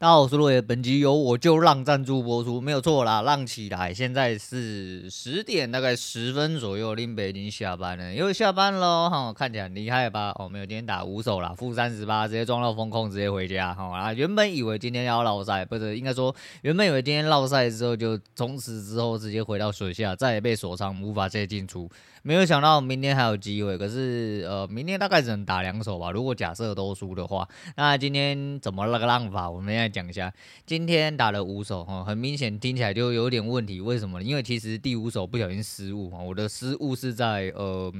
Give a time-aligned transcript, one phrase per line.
[0.00, 3.92] 大家好，我是洛爷，本集由我就让赞助播出，没有错啦，让起来。
[3.92, 10.32] 现在是十点，大概十分左右，林北已经下班了，又下班喽，哈，看起来很厉害吧？
[10.38, 14.12] 哦，没有，今天打五手啦，负三十八，直接撞到风控，直接回家，哈啊！
[14.12, 21.90] 原本以为今天要落赛，不是，应该说原本以为今天落赛之后就从此之后直接回到水下，再也被锁仓，无法再进出。
[22.22, 26.10] 没有想到明天还有机会，可是呃，明天大概只能打两手吧。
[26.10, 29.48] 如果假设都输的话，那今天怎么那个浪法？
[29.48, 30.32] 我们现在讲一下。
[30.66, 33.80] 今天打了五手，哈，很明显听起来就有点问题。
[33.80, 34.24] 为什么呢？
[34.24, 37.92] 因为其实第五手不小心失误，我的失误是在呃，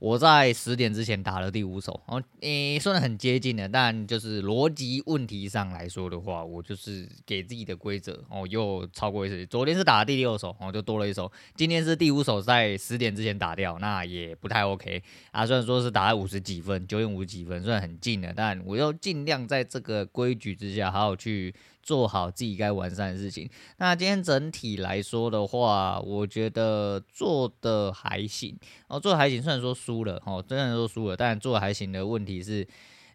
[0.00, 9.44] 我在十点之前打了第五手，哦，诶，算很接近的，但就是逻辑问题上来说的话，我就是给自己的规则哦，又超过一次。
[9.44, 11.30] 昨天是打了第六手，哦，就多了一手。
[11.54, 15.44] 今天是第五手，在十点之前打掉，那也不太 OK 啊。
[15.44, 21.54] 虽然说是打在五十几分，九点五十几分，算很近了，但我又尽量在这个规矩之下，好好去。
[21.82, 23.48] 做好自己该完善的事情。
[23.78, 28.56] 那今天整体来说的话，我觉得做的还行。
[28.88, 32.66] 哦，做的还行，虽然说输了，哦，虽然说输了，但做的还行的问题是，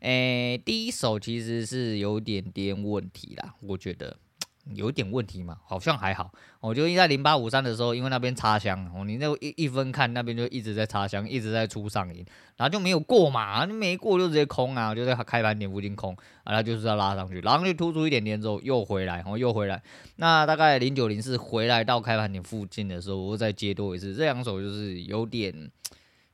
[0.02, 4.17] 诶、第一手其实是有点点问题啦，我觉得。
[4.73, 6.31] 有点问题嘛，好像还好。
[6.59, 12.25] 我就在零八五三的时候，因为那边插箱，哦，你那一一分看那边就一直在插箱，一直在出上影，
[12.58, 19.81] 然后就没有过嘛，没过就直接空啊，就在开盘点附近空，啊，他就是要拉上去，然后就突出一点点之后又回来，然哦，又回来。
[20.16, 24.16] 那大概零九零四回来到开盘点附近的时候，我再接多一次。
[24.16, 25.69] 这两手就是有点，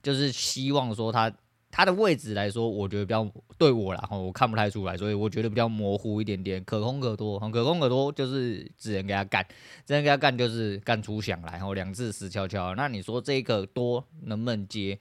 [0.02, 1.32] 就是希望说它。
[1.72, 3.26] 它的位置来说，我觉得比较
[3.58, 9.46] 对我啦，我看不太出来，所以我觉得比较模糊一点点，可空可多，可空可多就是只能给他干，
[9.86, 12.76] 只能给他干就是干出响来，然后两次死翘翘。
[12.76, 15.00] 那你说这个多能不能接？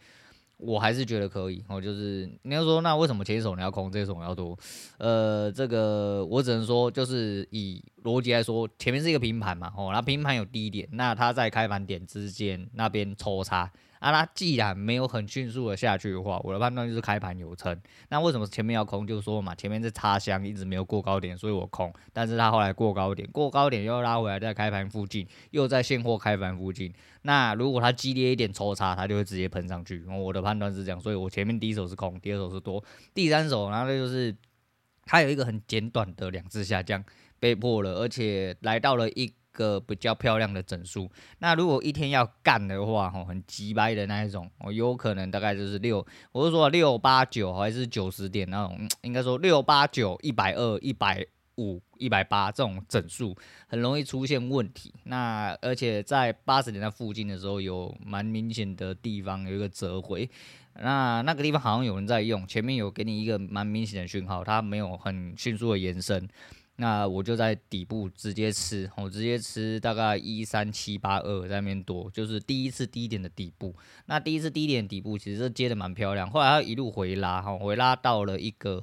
[0.63, 4.55] 我还是觉得可以，哦，就是你要说那为什么前一手你要空，这一手你要多？
[4.98, 13.73] 呃，这个我只能说就是以逻辑来说，前面是一个平盘嘛，哦，那平盘有低点，那它在开盘点之间那边抽插。
[14.00, 17.78] 啊，它既然没有很迅速的下去的话，我的判断就是开盘有撑。
[18.08, 19.06] 那为什么前面要空？
[19.06, 21.92] 就是说嘛，前面是插箱，一直没有过高点，所以我空。
[22.12, 26.92] 但是他后来过高点，过高点又拉回来，在开盘附近，又在现货开盘附近。
[27.22, 30.02] 那如果它激烈一点抽插，它就会直接喷上去。
[30.06, 32.82] 我的判断是这样，所以我前面第一手是空，第二手是多，
[33.12, 34.34] 第三手然后就是
[35.05, 37.05] 它有一个很简短的两次下降，
[37.38, 39.34] 被迫了，而且来到了一。
[39.52, 54.94] 个比较漂亮的整数，那如果一天要干的话，吼，很急掰的那一种，哦，有可能大概就是六，我是说六八九还是九十点那种，应该说六八九一百二一百五一百八这种整数，很容易出现问题。
[55.05, 60.30] 那而且在八十点那附近的时候，有蛮明显的地方有一个折回，
[60.74, 66.27] 那那个地方好像有人在用，前面有给你一个蛮明显的讯号，它没有很迅速的延伸。
[66.80, 73.77] 那我就在底部直接吃，我直接吃大概一三七八二在那边多，就是第一次低点的底部。
[74.07, 78.83] 那第一次低点底部其实接的蛮漂亮，后来它一路回拉，哈，回拉到了一个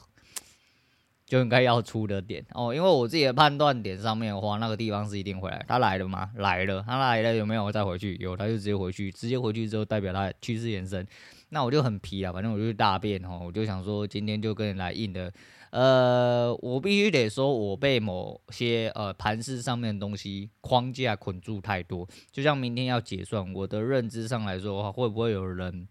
[1.25, 2.72] 就应该要出的点哦。
[2.72, 5.66] 因为我自己的判断点上面的话，那个地方是一定回来。
[5.68, 6.29] 它来了吗？
[6.35, 8.16] 来了，它来了有没有再回去？
[8.19, 11.03] 有，它就直接回去，直接回去之后代表它趋势延伸。
[11.50, 15.31] 那我就很皮啊，反正我就去大便哦，我就想说今天就跟人来硬的。
[15.69, 22.08] 呃，我必须得说，我被某些呃盘势上面的东西框架捆住太多。
[22.31, 25.85] 就像明天要结算，我的认知上来说的话，会不会有人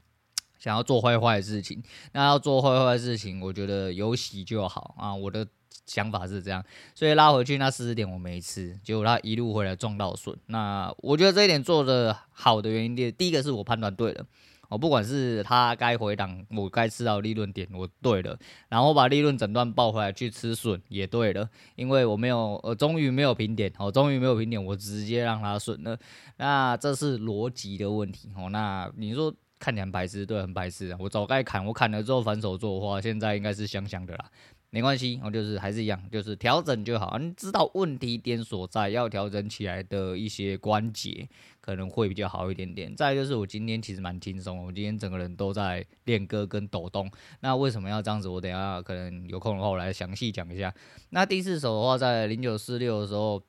[0.58, 1.82] 想要做坏坏的事情？
[2.12, 5.14] 那要做坏坏的事情，我觉得有喜就好啊。
[5.14, 5.46] 我的
[5.84, 10.34] 想法是这样，所以拉回去那四十点我没吃，结果他一路回来撞到笋。
[10.46, 14.26] 那我觉得这一点做的好的原因，第第一个是我判断对了。
[14.68, 18.38] 我不管是他该回档，我该吃到利润点，我对了，
[18.68, 25.98] 然后把利润整段报回来去吃笋也对了，因为我没有，呃，终于没有平点，哦，终于没有平点，我直接让他损了，
[26.36, 34.30] 那这是逻辑的问题，哦，那你说看起来很白痴，对，很白痴啊，我早该砍，我砍了之后反手做的话，现在应该是香香的啦。
[34.68, 37.16] 没关系，我就是还是一样，就是调整就好。
[37.18, 41.26] 你知道问题点所在，要调整起来的一些关节
[41.66, 42.94] 可能会比较好一点点。
[42.94, 47.10] 再就是我今天其实蛮轻松，我今天整个人都在练歌跟抖动。
[47.40, 48.28] 那为什么要这样子？
[48.28, 50.72] 我等下可能有空的话，我来详细讲一下。
[51.10, 53.42] 那第四手的话，在零九四六的时候，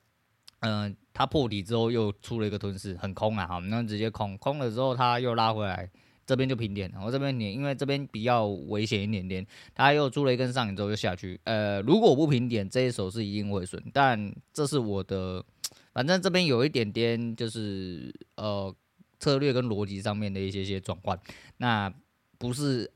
[0.62, 5.88] 嗯、呃，它破底之后又出了一个吞噬，很空啊，好，那直接空空了之后，它又拉回来。
[6.26, 11.40] 这边就平点，我这边点，因为这边比较危险一点点，它又出了一根上影之后就下去。
[11.46, 15.42] 呃，如果不平点，这一手是一定会损，但这是我的，
[15.98, 18.72] 反正这边有一点点就是呃
[19.20, 21.20] 策略跟逻辑上面的一些些转换，
[21.58, 21.92] 那
[22.38, 22.88] 不是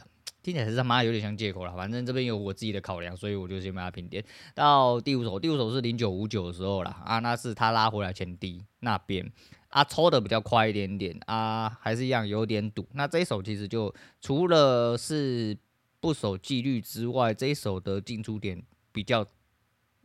[0.43, 1.73] 听起来是他妈有点像借口啦。
[1.75, 5.39] 反正这边有我自己的考量，所以我就先把它平点到第五手。
[5.39, 9.27] 第五手是零九五九的时候啦，啊，那是他拉回来前低那边
[9.69, 12.87] 啊，抽的比较快一点点啊，还是一样有点赌。
[12.93, 15.57] 那这一手其实就除了是
[15.99, 18.61] 不守纪律之外，这一手的进出点
[18.91, 19.25] 比较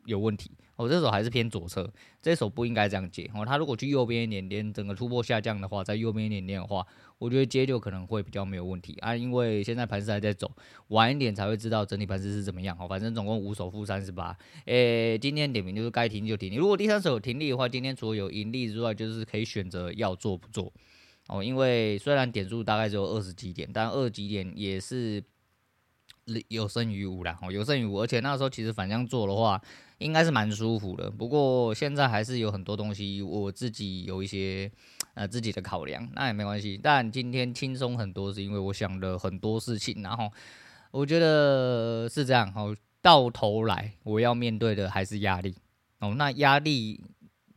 [0.07, 0.51] 有问题。
[0.77, 3.31] 我、哦、这手还是偏左侧，这手不应该这样接。
[3.35, 6.87] 哦，他如果去右边一点点，整个突破下降的话，在右边一点点的话，
[7.17, 9.17] 我觉得接就可能会比较没有问题啊。
[9.17, 10.53] 因为现在盘势还在走，
[10.89, 12.77] 晚一点才会知道整体盘势是怎么样。
[12.79, 14.37] 哦，反正总共五手负三十八。
[14.67, 16.55] 诶，今天点名就是该停就停。
[16.55, 20.71] 如果第三手有停利的话，今天除了有盈利之外，就是可以选择要做不做。
[21.29, 25.25] 哦，因为虽然点数大概只有二十几点，但二十几点也是
[26.49, 27.39] 有胜于无啦。
[27.43, 29.61] 哦，有胜于无，而且那时候其实反向做的话。
[29.99, 34.71] 应该是蛮舒服的，不过现在还是有很多东西，我自己有一些
[35.15, 36.79] 呃自己的考量，那也没关系。
[36.83, 40.31] 但今天轻松很多，是因为我想了很多事情，然后
[40.91, 42.53] 我觉得是这样。
[42.55, 45.57] 哦，到头来我要面对的还是压力
[46.01, 46.15] 哦。
[46.19, 47.03] 那压力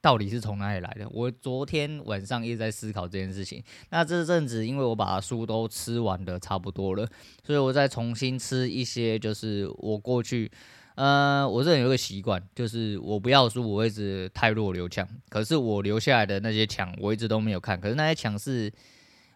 [0.02, 1.08] 到底是从哪里来的？
[1.12, 3.64] 我昨天晚上一直在思考这件事情。
[3.90, 7.08] 那这阵子因为我把书都吃完的差不多了，
[7.46, 10.52] 所以我再重新吃一些，就是我过去。
[10.96, 15.08] 呃，我这人有一个习惯，就是我不要书，我一直太弱留强。
[15.30, 17.80] 可是我留下来的那些强，我一直都没有看。
[17.80, 18.70] 可是那些强是，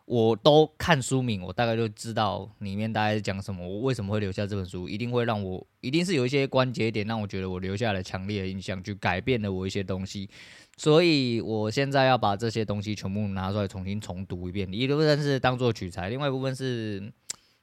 [0.05, 3.67] 我都看书名，我大概就知道里面大概是讲什么。
[3.67, 4.89] 我为什么会留下这本书？
[4.89, 10.29] 一定会让我，一定是有一些关节点让我觉得我留下了强烈的印象，去改变了我一些东西。
[10.77, 17.11] 所以我现在要把这些东西全部拿出来重新重读一遍，一部分是当做取材，另外一部分是。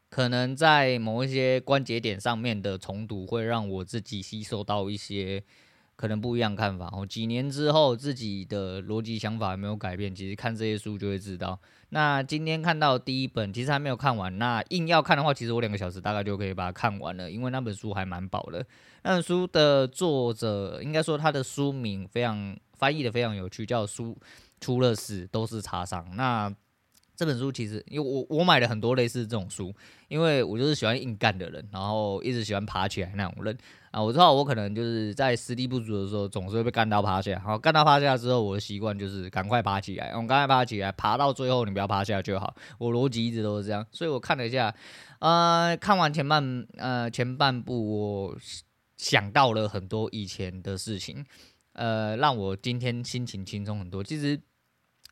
[0.09, 5.41] 可能在某一些关节点上面的重读，会让我自己吸收到一些
[6.01, 6.89] 可能不一样看法。
[6.95, 10.15] 哦，几年之后自己的逻辑想法没有改变？
[10.15, 11.61] 其实看这些书就会知道。
[11.91, 14.39] 那今天看到第一本，其实还没有看完。
[14.39, 18.65] 那硬要看的话，其实我两个小时大概就可以把它看完了，因为那本书还蛮薄的。
[19.03, 24.17] 那本书的作者应该说他的书名非常翻译的非常有趣，叫“书
[24.59, 26.09] 出了事都是擦伤”。
[26.17, 26.51] 那
[27.15, 29.71] 这本书其实，因为我我买了很多类似这种书，
[30.09, 33.55] 因为我就是喜欢硬干的人，然后一直喜欢爬起来那种人
[33.91, 34.03] 啊。
[34.03, 37.33] 我知道我可能就是在实力不足的时候，总是会被干到趴下。
[37.33, 40.11] 然后干到趴下之后，我的习惯就是赶快爬起来。
[40.11, 42.55] 我赶快爬起来，爬到最后你不要趴下就好。
[42.79, 44.75] 我逻辑一直都是这样，所以我看了一下，
[45.19, 48.37] 呃，看完前半呃前半部，我
[48.97, 51.25] 想到了很多以前的事情，
[51.73, 54.03] 呃，让我今天心情轻松很多。
[54.03, 54.41] 其实。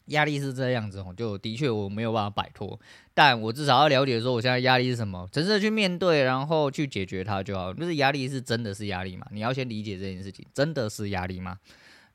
[0.08, 2.78] 压力是这样子哦，就的确我没有办法摆脱，
[3.14, 7.72] 但我至少要了解说我现在压力是什么，诚实的去面对，然后去解决它就好。
[7.72, 9.26] 就是压力是真的是压力嘛？
[9.30, 11.58] 你要先理解这件事情，真的是压力吗？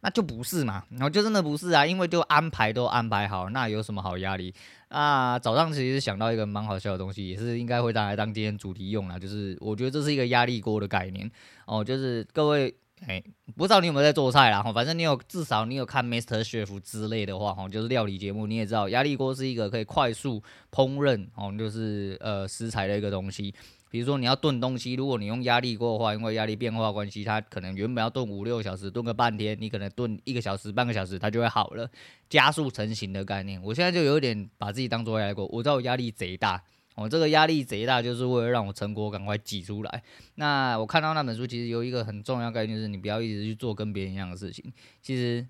[0.01, 4.54] 那就不是嘛，然后就真的不是啊，因为就安排都安排好，那有什么好压力
[4.89, 5.39] 啊？
[5.39, 11.30] 早上其实想到一个蛮好笑的东西，也是应该会拿来当今天主题用啦，就是我觉得这是一个压力锅的概念
[11.66, 12.75] 哦，就是各位。
[13.08, 13.22] 哎，
[13.56, 14.64] 不知道你有没有在做菜啦？
[14.64, 20.42] 哈，反正你有，至少你有看 Master Chef 之类的话，哈，就是料理节目，你也知道压力锅是一个可以快速
[20.72, 23.54] 烹饪，哦，就是呃食材的一个东西。
[23.90, 31.88] 比如说你要炖东西，如果你用压力锅的话，因为压力变化关系，它可能原本要炖五六个小时，炖个半天，你可能炖一个小时、半个小时，它就会好了，
[32.28, 33.62] 加速成型的概念。
[33.62, 36.64] 我现在就有点把自己当做压力锅，我知道我压力贼大。
[36.95, 40.04] 我、这个压力贼大，就是为了让我成果赶快挤出来。
[40.36, 44.72] 那我看到那本书，其实有一个很重要概念，就是你不要一直去做跟别人一样的事情。
[45.01, 45.48] 其实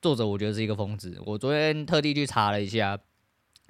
[0.00, 1.20] 作者我觉得是一个疯子。
[1.24, 2.98] 我昨天特地去查了一下，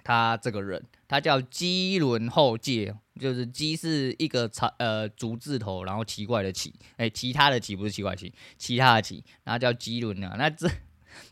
[0.03, 10.69] 他这个人，他叫矶轮后介，就是基是一个草呃竹字头，然后奇怪的奇，哎，其他的奇不是奇怪奇，其他的奇，然后叫矶轮啊，那这。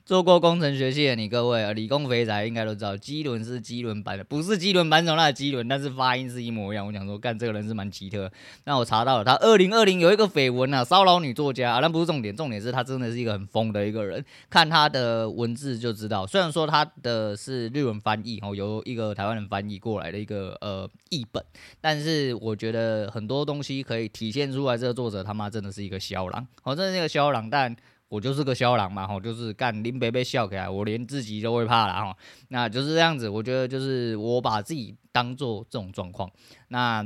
[0.05, 6.87] 做过工程学系的你各位啊，理工肥宅应该都知道，机轮是机轮版的，不是机轮版手那的机轮，但是发音是一模一样。
[6.87, 8.31] 我想说，干这个人是蛮奇特。
[8.65, 14.25] 那我查到了，他二零二零有一个绯闻啊，骚扰女作家啊，那不是重点，重点是他真的是一个很疯的一个人。
[14.49, 21.45] 看他的文字就知道，虽然说他的是日文翻译哦，由一个台湾人翻译过来的一个呃译本，
[21.81, 27.77] 但是我觉得很多东西可以体现出来，这个作者他妈真的是一个肖郎，哦，真的是一个肖郎，但。
[28.11, 32.17] 我就是个肖狼嘛，吼，就是干林北被笑起来，我连自己都会怕了，吼，
[32.49, 33.29] 那就是这样子。
[33.29, 36.29] 我觉得就是我把自己当做这种状况，
[36.69, 37.05] 那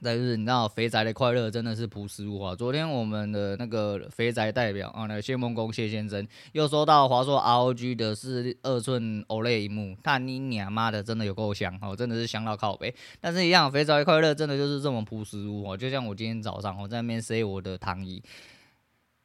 [0.00, 2.54] 再就是你知道，肥宅的快乐真的是朴实无华。
[2.54, 12.94] 昨天我们的那个肥宅代表啊，那个谢梦工谢先生又收到华硕 ROG 的是二寸 OLED 屏幕，他你娘妈的真的有够香，哦，真的是香到靠背。
[13.20, 15.76] 但是一样，肥宅的快乐真的就是这么朴实无华。
[15.76, 18.22] 就像我今天早上我在那边塞我的躺椅。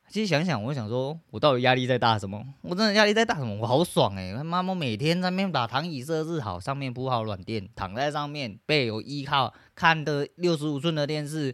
[0.07, 2.41] 其实想想，我想说，我到底压力在大什么？
[2.61, 3.57] 我真的压力在大什么？
[3.59, 4.33] 我好爽哎！
[4.33, 11.53] 他妈，我每天在那边把躺椅设置好，上面铺好软垫，躺在上面，背有依靠，看的六十五寸的电视，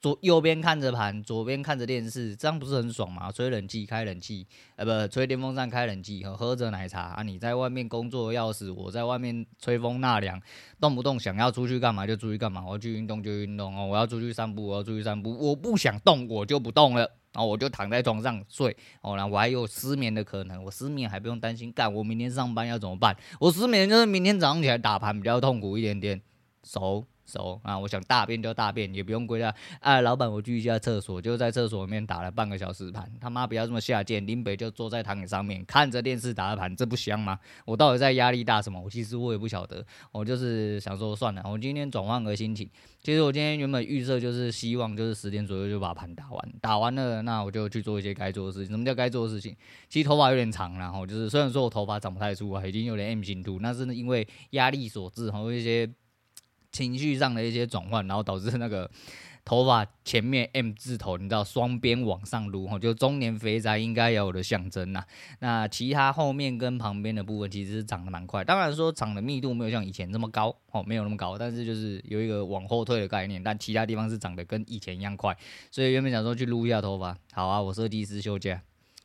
[0.00, 3.32] 左右边看着盘，左边看着电视，这样不是很爽吗？
[3.32, 7.22] 吹冷气，开冷气，呃，不，吹电风扇，开冷气，喝喝着奶茶啊！
[7.22, 10.38] 你在外面工作要死，我在外面吹风纳凉，
[10.78, 17.10] 动不动想要出去干嘛就出去干嘛，我要去运动就运动哦，我要出去散步我要出去散步，我不想动我就不动了。
[17.32, 23.16] 然后我就躺在床上睡，哦，然后我还有失眠的可能，我失眠还不用担心，干我明天上班要怎么办？
[23.40, 26.20] 我失眠就是明天早上起来打盘比较痛苦一点点，
[26.64, 27.06] 熟。
[27.24, 27.78] 熟啊！
[27.78, 29.54] 我想大便就大便，也不用归家。
[29.80, 33.10] 哎、老板，我去一下厕所，就在厕所里面打了半个小时盘。
[33.20, 34.26] 他妈不要这么下贱！
[34.26, 37.38] 林北就坐在躺椅上面看着电视打了盘，这不香吗？
[37.64, 38.80] 我到底在压力大什么？
[38.80, 39.84] 我其实我也不晓得。
[40.10, 42.68] 我就是想说算了，我今天转换个心情。
[43.02, 48.70] 其实我今天原本预设就是希望就是十点左右就把盘打完，打完了那我就去做一些该做的事情。
[48.70, 49.56] 什么叫该做的事情？
[49.88, 55.88] 其实头发有点长，然后就是虽然说我头发长不太出啊，已经有点 M 型秃，那是因为压力所致，然后一些。
[56.72, 58.90] 情绪上的一些转换，然后导致那个
[59.44, 65.04] 头发前面 M 字头，你知道双边往上撸，就中年肥宅应该有的象征呐。
[65.40, 73.42] 那其他后面跟旁边的部分其实是长得蛮快，当然说长的密度没有像以前这么高哦，没有那么高，但是就是有一个往后退的概念。
[73.42, 75.36] 但其他地方是长得跟以前一样快，
[75.70, 78.62] 所以原本想说去撸一下头发，好啊，我设计师休假。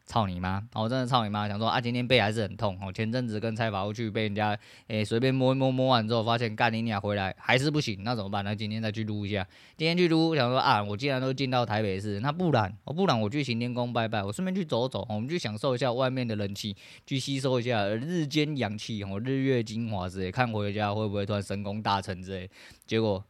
[0.07, 0.63] 操你妈！
[0.73, 1.49] 我、哦、真的操你妈！
[1.49, 2.79] 想说啊，今天背还是很痛。
[2.81, 8.43] 哦、前阵子跟蔡法务去被人家诶随便摸一摸，摸完之后发现干你俩回来还是不行，那怎么办？
[8.43, 9.45] 那今天再去撸一下。
[9.75, 16.73] 今天去撸，想说啊，我既然都进到台北市，那不然我、不然我去行天宫拜拜，我顺便去走走，我们去享受一下外面的冷气，
[17.05, 22.49] 去吸收一下日间阳气，哦，日月精华之类，看回家会不会突然神功大成之类。
[22.85, 23.21] 结果，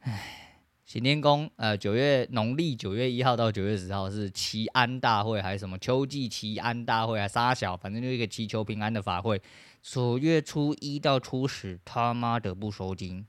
[0.00, 0.47] 唉。
[0.88, 9.38] 行天宫，呃，九月农历九月一号到九月十号是祈安大会，还是什么秋季祈安大会，还杀小，反正就一个祈求平安的法会。
[9.82, 13.26] 九月初一到初十，他妈的不收金。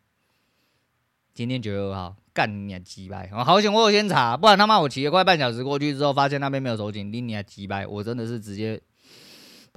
[1.33, 3.29] 今天九月二号，干你娘鸡掰！
[3.33, 7.85] 我好险，我有先查，不然他妈我骑了快半小时过去之后，发现那边没有收金，你娘鸡掰！
[7.85, 8.81] 我真的是直接。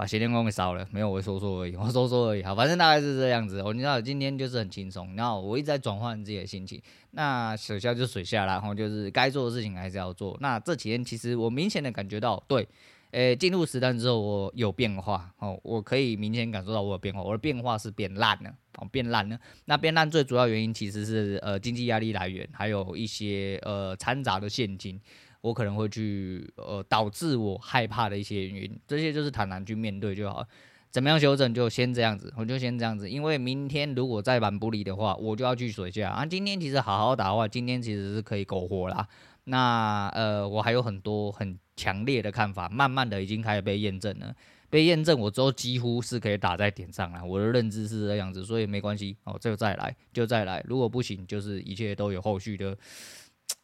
[0.03, 2.43] 把行天宫给烧了，没有，我说说而已，我说说而已。
[2.43, 3.63] 好，反正大概是这样子。
[3.63, 6.81] 我你知道，今天就是很轻松，然后我一直在转换自己的心情。
[7.11, 10.37] 那水下就水下啦，然后就是该做的事情还是要做。
[10.41, 12.67] 那这几天其实我明显的感觉到，对，
[13.11, 19.39] 诶，进入实战之后我有变化哦，我可以明显感受到我有变化，我的变化是变烂了哦，变烂了。
[19.63, 24.99] 那变烂最主要原因其实是呃经济压力来源，还有一些呃掺杂的现金。
[25.43, 30.47] 我可能会去，呃，导致我害怕的一些原因，这些就是坦然去面对就好。
[30.89, 33.09] 怎么样修正就先这样子，我就先这样子。
[33.09, 36.25] 因为明天如果再蛮不理的话，我就要去水下啊。
[36.25, 39.05] 今天其实好好打的话，今天其实是可以苟活啦。
[39.43, 44.33] 那呃，我还有很多很强烈的看法，慢慢的已经开始被验证了。
[44.69, 47.23] 被验证，我之后几乎是可以打在点上了。
[47.23, 50.63] 我的认知是这样子，所以没关系哦，就再来，就再来。
[50.67, 52.77] 如果不行，就是一切都有后续的。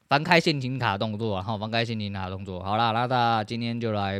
[0.09, 4.19] 翻开陷阱卡动作，然后，翻开陷阱卡动作，好啦，那大家今天就来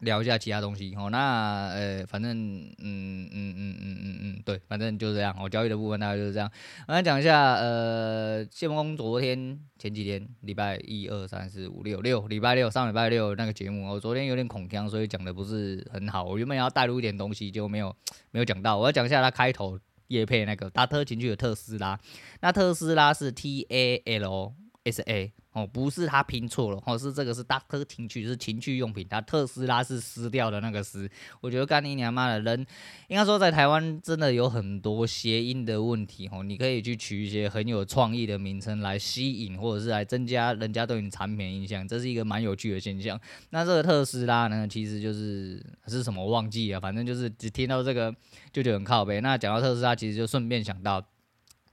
[0.00, 2.30] 聊一下其他东西，好，那呃，反正，
[2.76, 6.50] 嗯嗯嗯嗯嗯嗯，对，反正就是这样，我交易的部分大概就是这样。
[6.86, 16.22] 我来讲一下，呃，谢梦工昨天前几天，礼拜一二三四五六六，礼拜六上礼拜六那个节目，我昨天有点恐慌，所以讲的不是很好。
[16.22, 17.96] 我原本要带入一点东西，就没有
[18.30, 18.76] 没有讲到。
[18.76, 21.98] 我要讲一下它开头叶配那个搭特情趣的特斯拉，
[22.42, 24.52] 那特斯拉是 T A L。
[24.84, 29.06] S A 哦，不是他拼错了哦，是这个是 Doctor 情趣，是情趣用品。
[29.08, 31.08] 他特斯拉是撕掉的那个撕。
[31.40, 32.66] 我觉得干你娘妈的人，
[33.08, 36.42] 应该说在台湾真的有很多谐音的问题哦。
[36.42, 43.18] 你可以去取一些很有创意的名称来吸引，或者是来增加人家对你产品印象，这是一个蛮有趣的现象。
[43.50, 48.14] 那这个特斯拉呢，其实就是是什么忘记了，反正就是只听到这个
[48.52, 49.20] 就觉得很靠北。
[49.20, 51.02] 那讲到特斯拉，其实就顺便想到。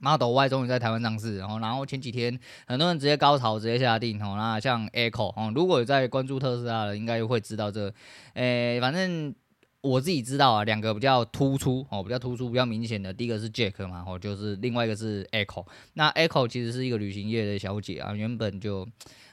[0.02, 4.34] Model Y 终于在台湾上市，然后，然后前几天很多人直接高潮，直接下定哦。
[4.36, 7.94] 那像 Echo 哦，如果有在关注特斯拉的，应该会知道这，
[8.34, 9.32] 诶，反正
[9.80, 15.64] 我自己知道啊，两个比较突出哦，比较突出、比较明显的，第一个是 Jack 嘛，哦，就是另外一个是 Echo。
[15.94, 18.84] 那 Echo 其实是一个旅行业的小姐啊，原本就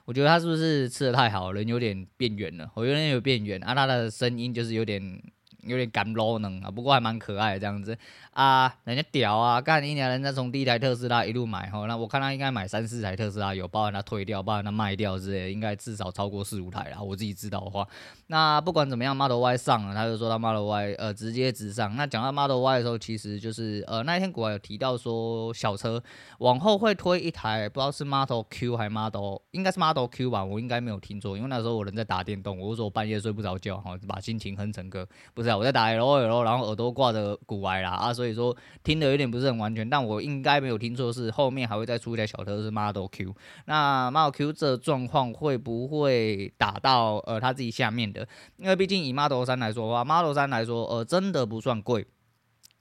[0.06, 5.20] 我觉得她是不是吃的太好，人有点变圆了，我有点有变圆啊，她的声音就是有点。
[5.64, 7.98] 有点干 low 呢啊，不过还蛮可爱的这样子
[8.32, 17.02] 啊，人家屌啊，干一年人家从第一台特斯拉一路买吼，那我看他应该买三四台特斯拉有，包含他退掉，包含他卖掉之类，应该至少超过四五台啦。
[17.02, 17.88] 我自己知道的话，
[18.32, 21.96] 那不管怎么样，Model Y 上了，他就说他 Model Y 呃直接直上。
[21.96, 26.00] 那讲到 Model Y 的时候，其实就是呃那一天国外有提到说小车
[26.38, 48.19] 往后会推一台，不知道是 Model Q 还是 Model，应该是 Model Q 吧，我应该没有听错，因为那时候我人在打电动，我说我半夜睡不着觉哈，把心情哼成歌，不是啊，我在打 L O L，然后耳朵挂着古玩啦啊，所以说听得有点不是很完全，但我应该没有听错，是后面还会再出一台小车是 Model Q，那 Model Q 这状况会不会打到呃他自己下面的？
[48.58, 52.08] 因为毕竟以 Model 3来说的话，Model 3来说呃真的不算贵。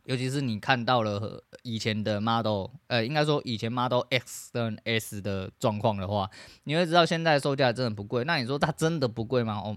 [0.04, 6.30] 尤其是你看到了以前的 Model，呃，应该说以前 Model X 跟 S 的状况的话，
[6.64, 8.24] 你会知道现在售价真的不贵。
[8.24, 9.60] 那你说它真的不贵吗？
[9.62, 9.76] 哦，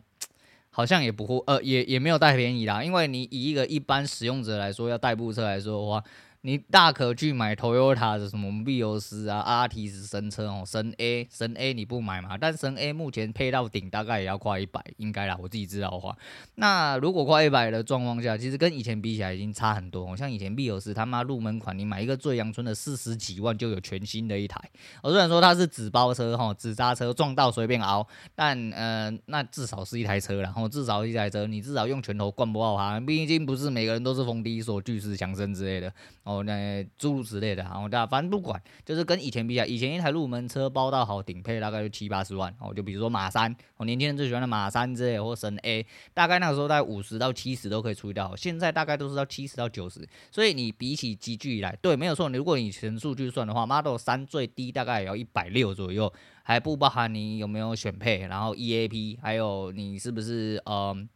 [0.69, 2.81] 好像也不会，呃，也也没有太便宜啦。
[2.81, 6.01] 因为你以一个一般使用者来说，要代步车来说的话。
[6.43, 12.35] 你大可去买 Toyota 的什么必欧斯啊、阿提斯神车哦，神 A 神 A 你不买嘛？
[12.35, 16.17] 但神 A 目前配到顶大概也要快一百，应该啦，我自己知道的话。
[16.55, 20.17] 那如果快一百的状况下，其实跟以前比起来已经差很多。
[20.17, 24.59] 像以前必欧斯他妈入门款，你买一个最阳春的四十几万就有全新的一台。
[25.03, 32.99] 我虽然说它是纸包车哈，纸扎车撞到随便凹，但呃那至少是一台车啦，然后至少一台车，你至少用拳头灌不爆它。
[32.99, 35.93] 毕竟不是每个人都是冯迪索、巨石强森之类的。
[36.31, 56.11] 哦，那诸如此类的，然后大家反正不管，就是跟以前比较，以前一台入门车包到好顶配大概就七八十万，哦，就比如说马三，哦，年轻人最喜欢的马三之类，或神 A，大概那个时候大概五十到七十都可以出掉，现在大概都是到七十到九十，所以你比起级距以来，对，没有错，你如果你全数据算的话，Model 三最低大概也要一百六左右，
[56.43, 61.09] 还不包含你有没有选配，然后 EAP，还有你是不是嗯。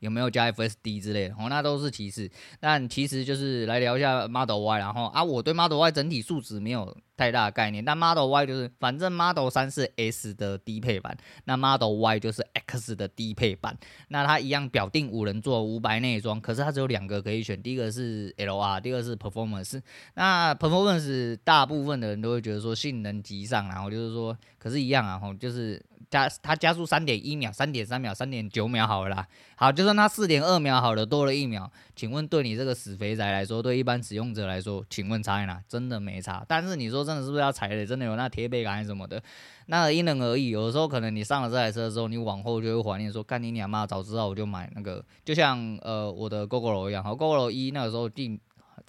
[0.00, 1.34] 有没有加 FSD 之类的？
[1.34, 2.28] 哦，那都是其次。
[2.58, 7.84] 但其实就是来聊一下 Model Y，然后啊，我对 Model Y 整体数值没有太大概念。
[7.84, 13.78] 但 Model Y 就是，反正 Model 3是 S 的低配版，那 Model Y 就是 X 的低配版。
[14.08, 19.82] 那它一样表定五人座五百内装，可是它只有两个可以选，第一个是 LR，第二个是 Performance。
[20.14, 25.84] 那 Performance 大部分的人都会觉得说性能极上，然后就是说，可是一样啊，吼，就是。
[26.10, 29.24] 加它加速三点一秒、三点三秒、三点九秒好了。
[29.54, 31.70] 好，就算它四点二秒好了，多了一秒。
[31.94, 35.62] 请问对你这个死肥宅来说，对一般使用者来说，请问差在哪？
[35.68, 36.44] 真的没差。
[36.48, 37.86] 但是你说真的是不是要踩雷？
[37.86, 39.22] 真的有那贴背感还是什么的？
[39.66, 40.48] 那因人而异。
[40.48, 45.04] 有的时候可能你上了这台车之后，你往后就会怀念说，干你娘妈，早知道我就买那个。
[45.24, 48.40] 就像呃我的 Gogoro 一样，好 Gogoro 一那个时候定。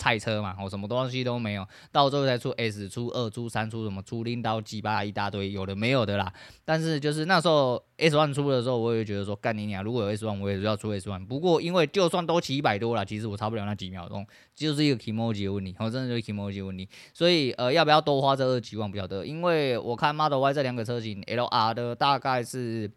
[0.02, 6.34] 菜车嘛，我什么东西都没有，到最后才出 S 出二出三出什么出拎刀鸡巴一大堆，有的没有的啦。
[6.66, 11.24] 但是就是那时候 S One 出的时候，我也觉得说干你娘，如果有 S One，我也是要出 S One。
[11.28, 16.90] 不过因为就算都骑一百多了，其实我差不了那几秒钟，就是一个 kimoji 的问题，我真的就是 kimoji 问题。
[17.14, 22.92] 所以呃，要不要多花这二十几万不晓得，因为我看 Model Y 这两个车型，LR 的大概是。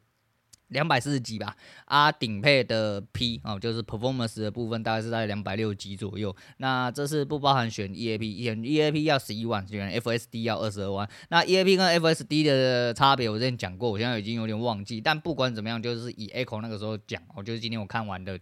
[0.69, 6.35] 两百四十几吧，啊，顶配的 P 哦，就是 performance 的部分大概是在两百六十几左右。
[6.57, 11.09] 那这是不包含选 EAP，选 EAP 要十一万，选 FSD 要二十二万。
[11.29, 15.01] 那 EAP 跟 FSD 的差别我之前讲过，我现在已经有点忘记。
[15.01, 18.39] 但不管怎么样，就是以 Echo 那个时候讲，我就是今天我看完的。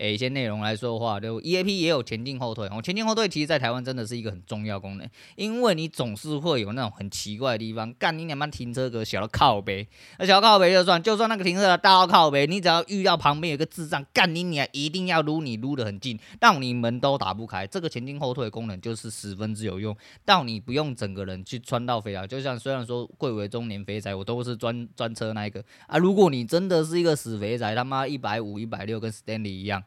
[0.00, 2.66] 诶，一些内容来说的话，就 EAP 也有前进后退。
[2.68, 9.86] 哦，前进后退其实，在台湾真的是一个很重要功能，因为你总是会有那种很奇怪的地方，干你两班停车格小到靠北，
[10.18, 17.66] 那小到靠北就算，就算那个停车格大到靠北，你只要遇到旁边有个智障，干你俩一定要撸你撸得很近，到你门都打不开。
[17.66, 22.26] 这个前进后退功能就是十分之有用，到你不用整个人去穿到飞啊。
[22.26, 25.98] 就像虽然说贵为中年肥宅，我都是专专车那一个啊。
[25.98, 29.82] 如果你真的是一个死肥宅，他妈一百五、一百六跟 Stanley 一样。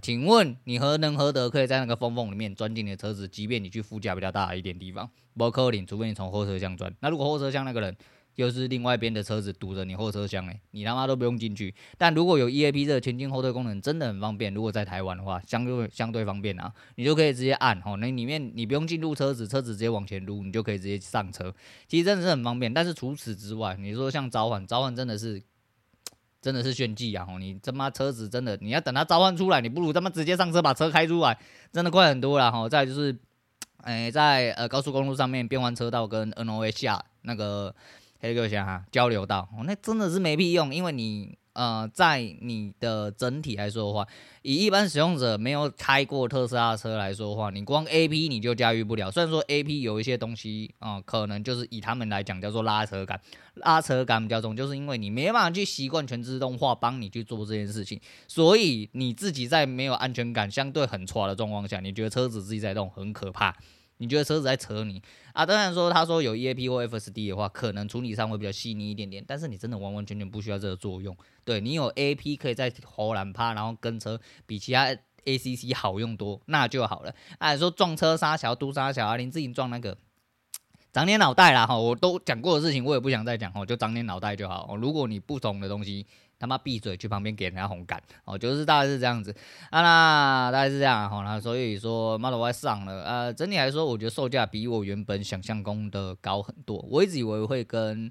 [0.00, 3.26] 请问你何能何德可以在那个缝缝里面钻进你的车子？
[3.26, 6.94] 即便你去副驾比较大一点地方，不可能，除非你从后车厢钻。
[7.00, 7.96] 那如果后车厢那个人
[8.34, 11.74] 又是另外一边的车子堵着你后车厢诶，你他妈都不用进去。
[11.96, 14.52] 但如果有 EAP 这个前进后退功能，真的很方便。
[14.52, 21.54] 如果在台湾的话，相对相对方便啊，你就可以直接按哦，那里面你不用进入车子，车子直接往前撸，你就可以直接上车。
[21.88, 22.74] 其实真的是很方便。
[22.74, 25.42] 但是除此之外，你说像召唤，召唤真的是。
[26.40, 27.24] 真的是炫技啊！
[27.24, 31.36] 吼，你他妈车子真的，你要等他召唤出来，你不如他妈直接上车把车开出来，
[31.72, 32.68] 真的快很多了哈。
[32.68, 33.16] 再就是，
[33.78, 37.74] 哎、在呃高速公路上面变换车道跟 NOA 下那个
[38.20, 44.06] 黑个想哈交流道，那真的是没屁用，因为你呃，在你的整体来说的话，
[44.42, 49.10] 以一般使用者没有开过特斯拉车来说的话，你光 A P 你就驾驭不了。
[49.10, 53.18] 虽然说 A P 有一些东西啊、可能就是以他们来讲叫做拉扯感，
[53.54, 63.56] 拉扯感比较重，就是因为你没办法去习惯全自动化帮你去做这件事情，所以你自己在没有安全感、相对很差的状况下，你觉得车子自己在动很可怕。
[63.98, 65.46] 你觉得车子在扯你啊？
[65.46, 69.24] 当然说，他说有 EAP 或 FSD 的话，可能处理上会比较细腻一点点。
[69.26, 71.16] 但是你真的完完全全不需要这个作用。
[71.44, 77.14] 对，你有 AP 可以在后栏趴，然后跟车比其他 ACC 好用多，那就好了。
[77.38, 79.96] 啊，说撞车杀小、都杀小啊，你自己撞那个，
[80.92, 81.76] 长点脑袋啦哈！
[81.76, 84.76] 我都讲过的事情，我也不想再讲哈，就长点脑袋就好。
[84.76, 86.06] 如果你不懂的东西，
[86.38, 89.34] 他妈闭嘴，去旁边给人家红杆哦，就是大概是这样子。
[89.70, 98.10] 啊，那大概是这样哈，那所以说 Model Y 上了，呃，整体来说，我觉得售价比我原本想象中的高很多，我一直以为会跟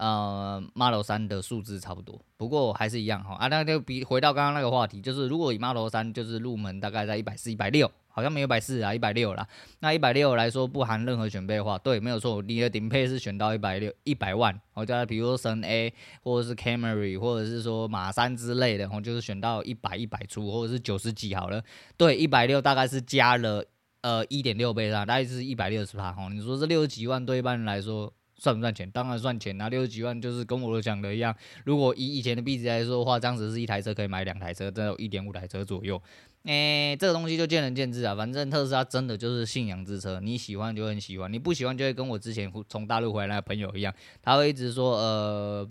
[0.00, 7.88] 呃 Model 3的数字差不多，不过还是一样哈，啊，那就比回到刚刚那个话题，就是如果以 Model 3就是入门大概在一百四、一百六。
[8.12, 9.46] 好像没有一百四啊，一百六啦。
[9.78, 12.42] 那一百六来说不含任何选配的话，对，没有错。
[12.42, 21.62] 你的顶配是选到一百六一百万，我叫比如说神 A 或者是 Camry 或者是说马三之类的，我就是选到一百一百出或者是九十几好了。
[21.96, 23.64] 对，一百六大概是加了
[24.00, 26.12] 呃一点六倍啦，大概是一百六十趴。
[26.12, 28.90] 哈，你说这六十几万对一般人来说算不算钱？
[28.90, 31.36] 当然算钱啊，六十几万就是跟我讲的一样。
[31.64, 36.00] 如果以以前的币值来说的话，当时是一台车可以买两台车，都有一点五台车左右。
[36.44, 38.14] 诶、这个东西就见仁见智啊。
[38.14, 45.70] 反正特斯拉真的就是信仰之车，你喜欢就很喜欢，你不喜欢就会跟我之前从大陆回来的朋友一样，他会一直说，呃，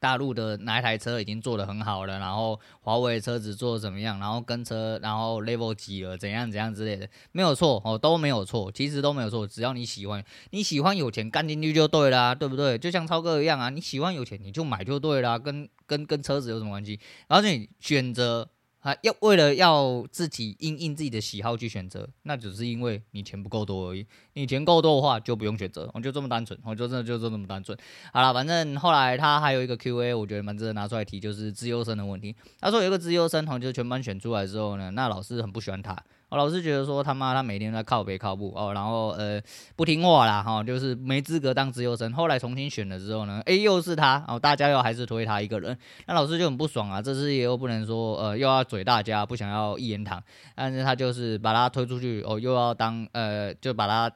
[0.00, 12.78] 大陆的哪一台车已经做得很好了，然后华为车子做得怎么样，然后跟车，然后 level 几了，怎样怎样之类的，没有错哦，都没有错，其实都没有错，只要你喜欢，你喜欢有钱干进去就对啦，对不对？
[12.78, 16.98] 就像超哥一样啊，你喜欢有钱你就买就对啦，跟跟跟车子有什么关系？
[17.28, 18.48] 而且选择。
[18.80, 24.06] 啊，要为了要自己因应自己的喜好去选择，那只是因为你钱不够多而已。
[24.32, 27.76] 你钱够多的话，就不用选择，我就这么单纯，我就真的就这么单纯。
[28.12, 32.34] 好了，反正后来他还有一个 Q&A，我觉得蛮值得拿出来提，就是资优生的问题。
[32.58, 35.94] 他说有一个资优生，就全班选出来之后呢，那老师很不喜欢他。
[36.30, 39.42] 我老是觉得说他妈他每天在靠北靠步哦，然后呃
[39.74, 42.12] 不听话啦哈，就是没资格当资优生。
[42.12, 47.02] 后来重新选了之后呢，诶又是他哦，大家又还是推他一个人，那老师就很不爽啊。
[47.02, 50.22] 这次也又不能说呃又要嘴大家，不想要一言堂，
[50.54, 54.08] 但是他就是把他推出去哦，又要当呃就把他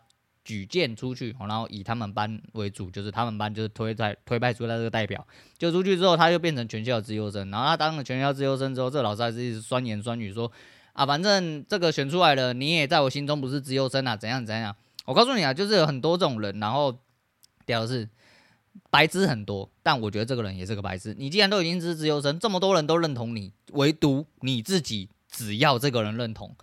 [0.45, 5.27] 举荐出去，然后以他们班为主，就是他们班就是推在推派出来这个代表，
[5.59, 10.53] 就出去之后他又变成全校资优生，然后他当了全校资优生之后，这老师还是一直酸言酸语说。
[10.95, 14.75] 啊，反正这个选出来了，你也在我心中不是资优生啊，怎样怎样？
[15.05, 16.97] 我告诉你啊，就是有很多这种人，然后
[17.67, 18.09] 屌的是
[18.91, 21.15] 白痴很多，但我觉得这个人也是个白痴。
[21.19, 26.55] 你既然都已经是资优生，这么多人都认同你，唯独你自己只要这个人认同，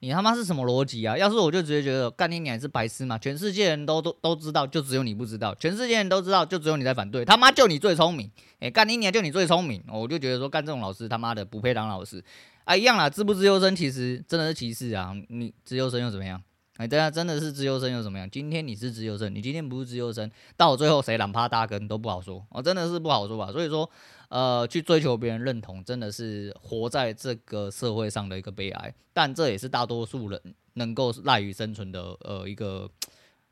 [0.00, 1.16] 你他妈是什么逻辑啊？
[1.16, 7.24] 要是我就直接觉得干你你还是白痴嘛，全世界人都都都知道，就只有你不知道；全世界人都知道，就只有你在反对。
[7.24, 12.22] 他妈就你最聪明，哎，干你你就你最聪明，我就觉得说干这种老师他妈的不配当老师。
[12.68, 15.16] 啊，一样啦，资不资优生其实真的是歧视啊！
[15.28, 16.42] 你资优生又怎么样？
[16.76, 18.28] 哎，对啊，真的是资优生又怎么样？
[18.30, 23.50] 今天你是资优生，你今天不是资优生，到最后谁懒趴大根都不好说，哦，真的是不好说吧？
[23.50, 23.88] 所以说，
[24.28, 28.94] 呃，去追求别人认同，真的是活在这个社会上的一个悲哀。
[29.14, 30.38] 但这也是大多数人
[30.74, 32.86] 能够赖于生存的呃一个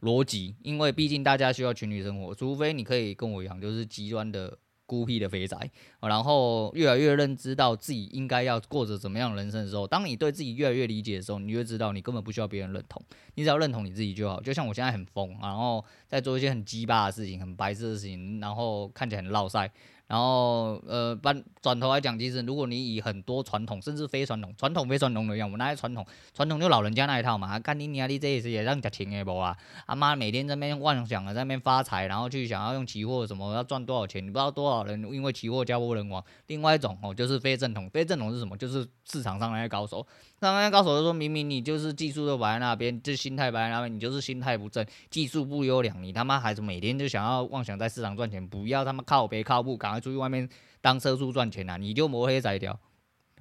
[0.02, 4.58] 逻辑，因为毕竟大家需要群体生活，除非你可以跟我一样，就是极端的。
[4.86, 5.70] 孤僻的肥宅，
[6.00, 13.02] 然后越来越认知到自己应该要过着怎么样的人生的时候，当你对自己越来越理解的时候，你就知道你根本不需要别人认同，
[13.34, 14.40] 你只要认同你自己就好。
[14.40, 19.70] 就像我现在很疯，然后在做一些很鸡巴的事情、很白痴的事情，然后看起来很落塞。
[20.08, 29.56] 然后，呃，搬转头来讲，其实如果你以很多传统甚至非传统、传统非传统的样，我们那些传统，传统就老人家那一套嘛，干你娘的这也是也让家庭的不啊？
[29.86, 36.22] 阿妈每天在那边妄想了，在那边发财，然后去想要用期货什么要赚多少钱，你不知道多少人因为期货家破人亡。
[36.46, 38.56] 另外一种哦，就是非正统，非正统是什么？
[38.56, 40.06] 就是市场上那些高手。
[40.40, 50.48] 那些高手就说明明你就是技术都摆在那边，就心态摆在那边，你就是心态不正，技术不优良，你他妈还是每天就想要妄想在市场赚钱，不要他妈靠别靠步，赶快出去外面
[50.80, 51.76] 当车叔赚钱啊！
[51.76, 52.78] 你就摸黑宰掉，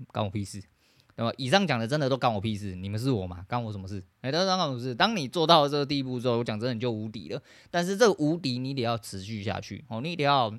[0.07, 0.63] 关我屁事。
[1.17, 3.45] 那么以上讲的真的都关我屁事，你们是我吗？
[3.49, 4.03] 关我什么事？
[4.21, 4.95] 哎、欸，都关我什么事？
[4.95, 7.41] 当你做到了这个地步之后，我讲真的你就无敌了。
[7.69, 10.57] 但是这个无敌你得要持续下去哦，你得要。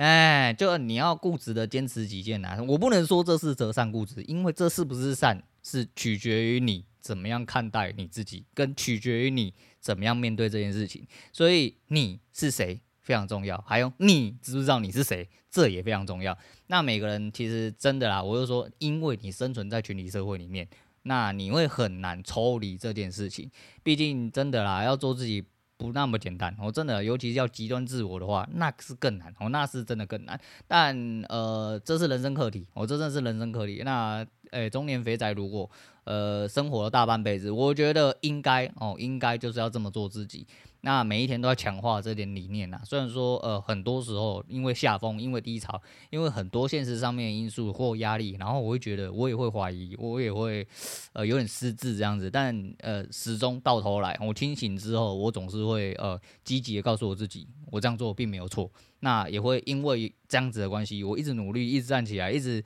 [0.00, 11.06] 哎，就你要固执的坚持己见呐，我不能说这是择善固执，因为这是不是善是取决于你怎么样看待你自己，跟取决于你怎么样面对这件事情。
[11.34, 13.62] 所以你是谁，非常重要。
[13.66, 16.34] 还有你知不知道你是谁，这也非常重要。
[16.68, 20.66] 那每个人其实真的啦，我就说，因为你生存在群体社会里面，
[21.02, 23.50] 那你会很难抽离这件事情。
[23.82, 25.44] 毕竟真的啦，要做自己。
[25.80, 30.38] 不那么简单，我真的，尤其是要极端自我的话，那是更难，哦，那是真的更难。
[30.68, 30.94] 但
[31.30, 33.80] 呃，这是人生课题，我这真的是人生课题。
[33.82, 35.70] 那，诶，中年肥仔如果
[36.04, 40.46] 呃生活了大半辈子，我觉得应该哦，应该就是要这么做自己。
[40.82, 50.66] 那每一天都要强化这点理念呐、虽然说，呃，很多时候因为下风，因为低潮，因为很多现实上面的因素或压力，然后我会觉得，我也会怀疑，我也会，
[51.12, 52.30] 呃，有点失智这样子。
[52.30, 58.70] 但呃，始终到头来，我清醒之后，我总是会呃积极的告诉我自己，我这样做并没有错。
[59.00, 62.64] 那也会因为这样子的关系，我一直努力，一直站起来，一直。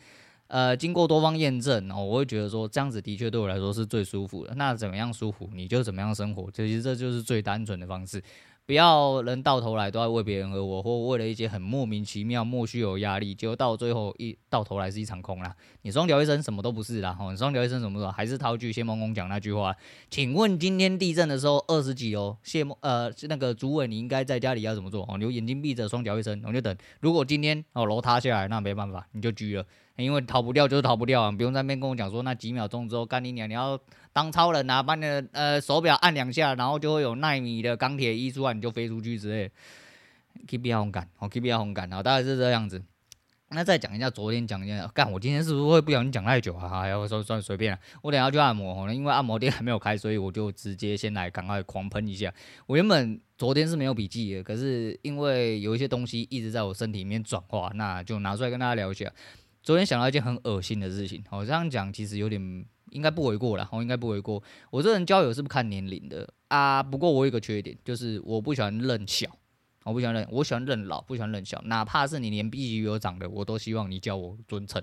[0.54, 4.54] 呃，经过多方验证，哦，我会觉得说这样子的确对我来说是最舒服的。
[4.54, 8.22] 那怎么样舒服，你就怎么样生活，其实这就是最单纯的方式。
[8.64, 15.52] 不要人到头来都在为别人而活，或为了一些很莫名其妙、莫须有压力，结果到最后一到头来是一场空啦。
[15.82, 17.12] 你双脚一伸，什么都不是啦。
[17.12, 19.74] 吼，你双脚一伸什么都还是套句谢孟恭讲那句话。
[20.08, 25.04] 请问今天地震的时候二十几哦，谢孟呃那个主委，你应该在家里要怎么做？
[25.08, 26.76] 哦，你眼睛闭着，双脚一伸，我就等。
[27.00, 29.66] 如果今天哦楼塌下来，那没办法，你就狙了。
[29.96, 33.78] 因为逃不掉就是逃不掉啊，不用在那边跟我讲说那几秒钟之后干你娘，你要
[34.12, 39.50] 当超人啊，把你的呃手表按两下，然后就会有奈米的钢铁衣出来，你就飞出去之类。
[40.48, 42.82] Keep 比较红感，哦 Keep 比较红感，好大概是这样子。
[43.50, 46.68] 那再讲一下昨天讲一下，干我今天是不是会不小心讲太久啊？
[46.68, 52.34] 还要说算随便了，我等下去按摩，因为按摩店还没有开，所以我就直接先来赶快狂喷一下。
[52.66, 59.08] 我原本昨天是没有笔记的，可是因为有一些东西一直在我身体里面转化，那就拿出来跟大家聊一下。
[59.64, 64.42] 昨天想到一件很恶心的事情，我这样讲其实有点应该不为过了，我应该不为过。
[64.70, 69.26] 我这人交友是不看年龄的啊，不过我有一个缺点，就是我不喜欢认小，
[69.84, 74.82] 我不喜欢认，我喜欢认老，不喜欢认小，哪怕是你年纪比我长的，我都希望你叫我尊称。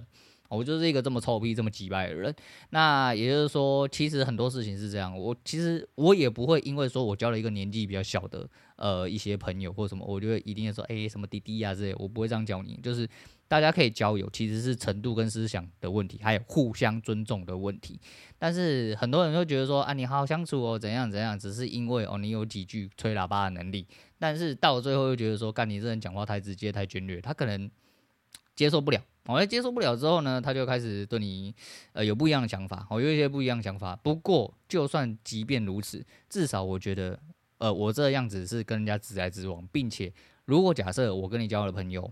[0.51, 2.35] 我就是一个这么臭屁、这么机掰的人。
[2.69, 13.07] 那也就是说，其实很多事情是这样，我其实我也不会因为说我交了一个年纪比较小的呃一些朋友或什么，我就会一定要说哎、什么弟弟啊之类，我不会这样教你，就是。
[13.51, 17.99] 大家可以交友，其实是程度跟思想的问题，还有互相尊重的问题。
[18.39, 23.85] 但是很多人都觉得说，啊，你好好相处哦，怎样怎样，只是因为哦，你有几句吹喇叭的能力。
[24.17, 27.69] 但是到了最后又觉得说，干你这人讲话太直接、太尖锐，他可能
[28.55, 29.01] 接受不了。
[29.25, 31.53] 我、哦、接受不了之后呢，他就开始对你
[31.93, 33.95] 呃有不一样的想法，我、有一些不一样的想法。
[33.97, 37.19] 不过就算即便如此，至少我觉得，
[37.59, 40.11] 呃，我这样子是跟人家直来直往，并且
[40.45, 42.11] 如果假设我跟你交了朋友。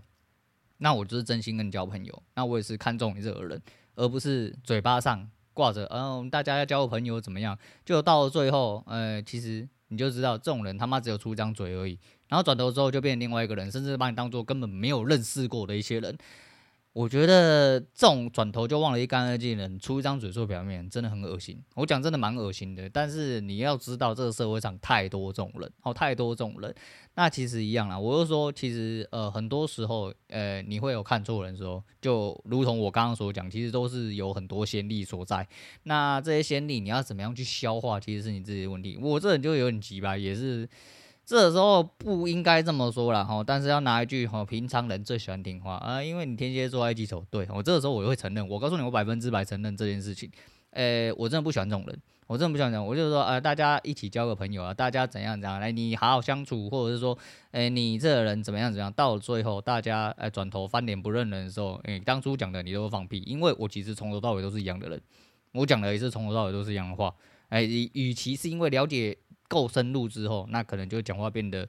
[0.82, 3.60] 那我就是真心跟你交朋友，那我也是看中你这个人，
[3.96, 7.54] 而不是嘴巴上挂着，嗯，大家要交个朋友怎么样？
[7.84, 16.16] 就到了最后，呃，其实你就知道这种人他妈只有出一张嘴而已，然后转头之后就变成另外一个人，甚至把你当做根本没有认识过的一些人。
[16.92, 21.62] 我觉得这种转头就忘了一干二净的人，出一张嘴做表面，真的很恶心。
[21.76, 26.74] 我讲真的蛮恶心的，但是你要知道，这个社会上太多这种人，哦，太多这种人。
[27.14, 35.46] 那其实一样啦，我就说，其实呃，很多时候，呃，你会有看错人的时候，就如同我刚刚所讲，其实都是有很多先例所在。
[35.84, 38.98] 那这些先例，你要怎么样去消化，其实是你自己的问题。
[39.00, 40.68] 我这人就有点急吧，也是。
[41.24, 47.24] 这时候不应该这么说了哈，但是要拿一句哈，平常人最喜欢听话啊，因为你天蝎座爱记仇。
[47.30, 50.28] 对，我这个时候我会承认，我告诉你，我百分之百承认这件事情。
[50.70, 52.84] 诶，我真的不喜欢这种人，我真的不喜欢这种。
[52.84, 57.16] 我就是说，呃，大家一起交个朋友啊，大家怎样怎样来，你好好相处，或者是说，
[57.52, 65.00] 诶，你这个人怎么样怎么样，到了最后大家诶转头翻脸不认人的时候，诶，当初讲的你都放屁，因为我其实从头到尾都是一样的人，
[65.52, 67.14] 我讲的也是从头到尾都是一样的话。
[67.50, 69.16] 诶，与其是因为了解。
[69.50, 71.68] 够深入之后，那可能就讲话变得，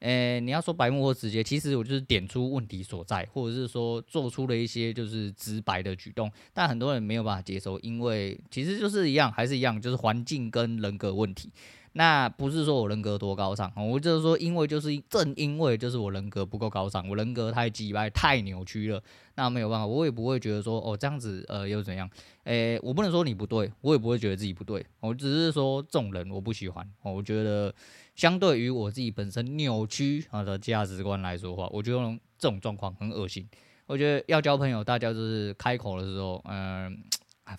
[0.00, 11.50] 呃，你要说白目或直接，其实我就是点出问题所在，或者是说做出了一些就是直白的举动，但很多人没有办法接受，因为其实就是一样，还是一样，就是环境跟人格问题。
[11.94, 19.02] 那不是说我人格多高尚，我就是说，因为就是正因为就是我人格不够高尚，我人格太机掰、太扭曲了，
[19.34, 22.08] 那没有办法，我也不会觉得说哦这样子呃又怎样，
[22.44, 27.74] 诶、我不能说你不对，我也不会觉得自己不对，我只是说这种人我不喜欢，我觉得
[28.16, 31.98] 相对于我自己本身扭曲啊的价值观来说的话，我觉得
[32.38, 33.46] 这种状况很恶心。
[33.86, 36.96] 我觉得要交朋友，大家就是开口的时候，嗯、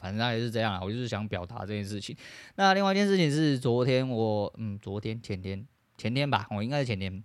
[0.01, 2.15] 反正他也是这样啊，我就是想表达这件事情。
[2.55, 5.65] 那另外一件事情是昨天我，嗯，昨天前天
[5.97, 7.23] 前天吧，我应该是前天。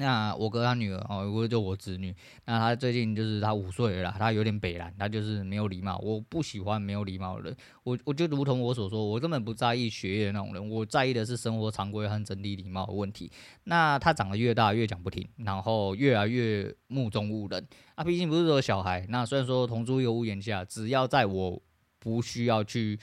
[0.00, 2.14] 那我哥他女儿哦，我就我侄女。
[2.44, 5.98] 那他最近就是他五岁了啦，他有点北蓝，他就是没有礼貌。
[5.98, 7.56] 我不喜欢没有礼貌的人。
[7.82, 13.28] 我我就如同我所说，我根本不在意学业的那种人，我在意的是生活常规和整体礼貌的问题。
[13.64, 17.66] 那他长得越大越讲不听，然后越来越目中无人。
[17.96, 19.04] 啊，毕竟不是说小孩。
[19.08, 21.60] 那虽然说同住一个屋檐下，只要在我
[22.08, 22.98] 不需要去。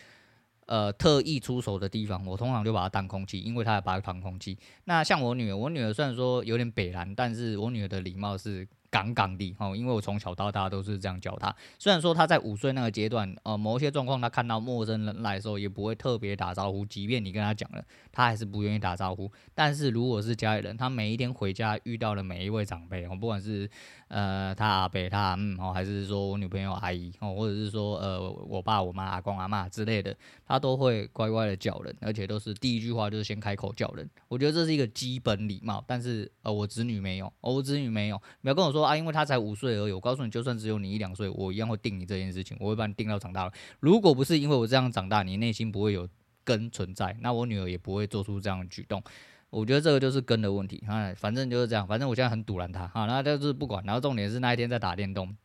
[0.68, 4.58] 呃，特意出手的地方，我通常就把它当空气，因为它要把它当空气。
[4.86, 8.68] 那像我女儿，我女儿虽然说有点北烂，但是我女儿的礼貌是。
[8.96, 11.54] 杠杠的哦，因为我从小到大都是这样教他。
[11.78, 16.86] 虽然说他在五岁那个阶段，呃，某些状况他看到陌生人来的时候，也不会特别打招呼。
[16.86, 19.30] 即便你跟他讲了，他还是不愿意打招呼。
[19.54, 23.70] 但是如果是家里人，他每一天回家遇到的每一位长辈，哦，不管是
[24.08, 30.16] 呃他阿伯、他阿姆哦，还是说我女朋友阿姨哦，或者是说呃我爸、我妈、阿公、阿嬷之类的，
[30.46, 34.10] 他都会乖乖的叫人，而且都是第一句话就是先开口叫人。
[34.28, 35.84] 我觉得这是一个基本礼貌。
[35.88, 38.86] 但是呃，我子女没有，哦，我子女没有，不要跟我说。
[38.86, 39.92] 啊，因为他才五岁而已。
[39.92, 43.52] 我告诉你，就算只有你一两岁，我一样会定你这件事情，我会把你定到长大了。
[43.80, 46.08] 如果不是因为我这样长大，你内心不会有
[46.44, 49.02] 根存在，那我女儿也不会做出这样的举动。
[49.50, 50.84] 我觉得这个就是根的问题。
[50.88, 53.84] 哎，反正就是这样，反正我现在很赌烂他啊，那就是不管。
[53.86, 55.36] 然后重点是那一天在打电动。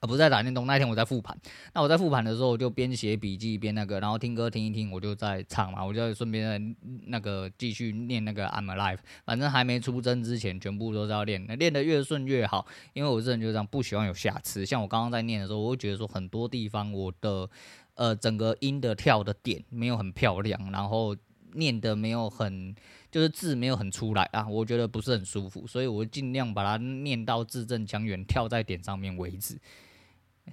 [0.00, 1.38] 啊，不是在打电动，那一天我在复盘。
[1.74, 9.00] 那我在复盘的时候，我就边写笔记边那个，然后听歌听一听，我就在唱嘛，我就顺便在那个继续念那个 I'm Alive。
[9.26, 12.66] 反正还没出征之前，全部都是要练，练得越顺越好。
[12.94, 14.64] 因为我这人就这样，不喜欢有瑕疵。
[14.64, 17.50] 像我刚刚在念的时候，我会觉得说很多地方我的
[17.92, 21.14] 呃整个音的跳的点没有很漂亮，然后
[21.54, 22.74] 念的没有很
[23.10, 29.58] 就是字没有很出来啊，我觉得不是很舒服，所以我尽量把它念到字正腔圆，跳在点上面为止。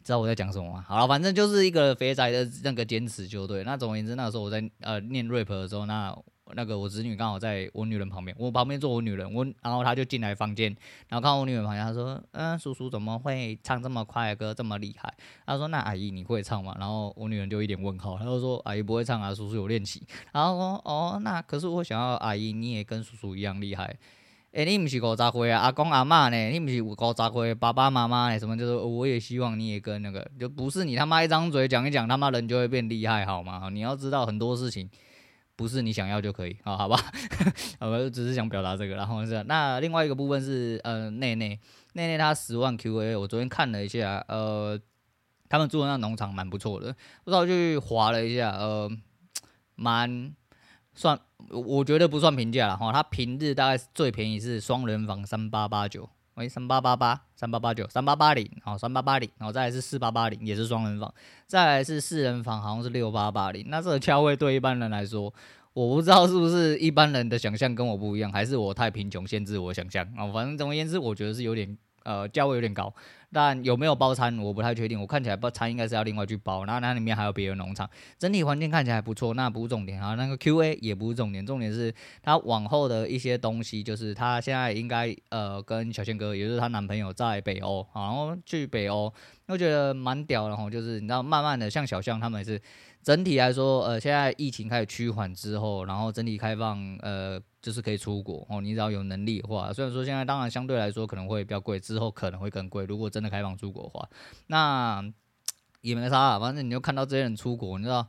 [0.03, 0.85] 知道我在讲什么吗？
[0.87, 3.63] 好了，反正就是一个肥宅的那个坚持就对。
[3.63, 6.15] 那总而言之，那个时候我在呃念 rap 的时候，那
[6.53, 10.75] 那个我侄女刚好在我女人旁边，我旁边坐我女人，我然后她就进来房间，
[11.09, 15.13] 然后看我女人旁边，她说：“嗯，叔叔怎么会唱这么快的歌，这么厉害？”
[15.45, 23.95] 她说：“那阿姨你会唱吗？”然后我女人就一脸问号，她就说：“阿姨不会唱啊，叔叔有练习。”然后说：“哦，那可是我想要阿姨你也跟叔叔一样厉害。”
[24.53, 25.59] 诶、你不是五十岁啊？
[25.59, 26.49] 阿公阿嬷呢？
[26.49, 28.39] 你不是五十岁爸爸妈妈呢？
[28.39, 33.69] 什么就是，我也希望你也跟那个，就不是你他妈一张嘴讲一讲，他妈人就会变厉害，好吗？
[33.71, 34.89] 你要知道很多事情
[35.57, 36.97] 不是你想要就可以，啊 好吧？
[37.81, 41.59] 我只是想表达这个，然后是那另外一个部分是呃，内内
[41.93, 44.79] 内内他十万 QA，我昨天看了一下，呃，
[45.49, 48.89] 他们住的那农场蛮不错的，我早去滑了一下，呃，
[49.75, 50.33] 蛮。
[50.99, 51.19] 算，
[51.51, 52.91] 我觉得不算平价了哈。
[52.91, 61.11] 它平日大概最便宜是双人房三八八九，喂，三八八八，三八八九，三八八零，好，三八八零，然后再来是四八八零，也是双人房，
[61.47, 63.65] 再来是四人房，好像是六八八零。
[63.69, 65.33] 那这个价位对一般人来说，
[65.73, 70.31] 我不知道是不是一般人的想象跟我不一样，还是我太贫穷限制我想象啊。
[70.31, 71.77] 反正总而言之，我觉得是有点。
[72.03, 72.93] 呃，价位有点高，
[73.33, 74.99] 但有没有包餐我不太确定。
[74.99, 79.33] 我看起来包餐应该是要另外去包，然后那里面还有别的农场，整体环境看起来不错。
[79.33, 89.13] 那不是重点啊，那个 QA 也不是重点，重点是他往后的一些东西，就是他现在应该呃跟小宪哥，也就是她男朋友在北欧，然后去北欧，
[89.47, 90.69] 我觉得蛮屌的哈。
[90.69, 92.61] 就是你知道，慢慢的像小象他们也是。
[93.03, 98.61] 整体来说，呃，现在疫情开始趋缓之后，然后整体开放，呃，就是可以出国哦。
[98.61, 102.85] 你只要有能力的话，虽然说现在当然相对来说可能会比较贵，之后可能会更贵。
[102.85, 104.09] 如果真的开放出国的话，
[104.47, 105.03] 那
[105.81, 108.07] 也没啥，反正你就看到这些人出国，你知道，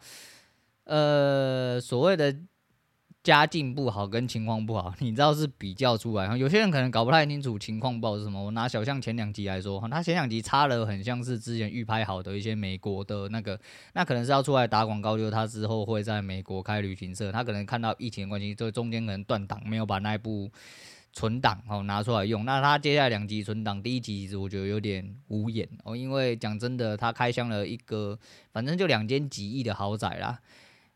[0.84, 2.36] 呃，所谓的。
[3.28, 6.34] 家境不好跟情况不好，你知道是比较出来。
[6.34, 8.42] 有些人可能搞不太清楚情况不好是什么。
[8.42, 13.60] 我拿小象前两集来说，他前两集差了很像是之前预拍好的一些美国的那个，
[13.92, 17.30] 那可能是要出来打广告，就是他之后会在美国开旅行社。
[17.30, 20.50] 他可能看到疫情的关系，这中间可能断档，没有把那一部
[21.12, 22.46] 存档哦拿出来用。
[22.46, 28.18] 那他接下来两集存档，第一集其实我觉得有点无言哦，因为讲真的，他开箱了一个，
[28.54, 30.40] 反正就两间几亿的豪宅啦。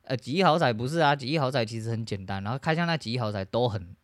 [0.04, 3.94] 呃，几亿豪宅不是啊，几亿豪宅其实很简单，然后开箱那几亿豪宅都很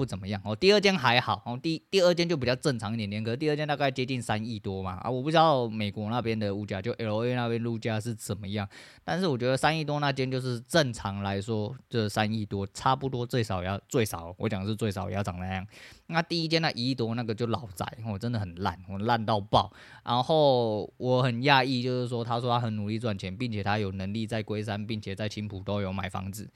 [0.00, 0.56] 不怎么样哦。
[0.56, 8.66] 第二间还好哦，第第二间就比较正常一点点，可是第二间大概接近三亿多嘛啊，我不知道美国那边的物价，就 LA 那边物价是怎么样，
[9.04, 15.66] 但是我觉得三亿多那间就是正常来说，这三亿多差不多最少要最少，我讲是最少也要长那样。
[16.06, 19.70] 那第一间那一亿多那个就老宅，我真的很烂，我烂到爆。
[20.02, 26.48] 然后我很讶异，就是说他说他很努力赚钱，并且他有能力在龟山，并且在青浦都有买房子。